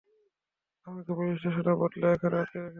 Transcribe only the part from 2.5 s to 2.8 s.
রেখেছে।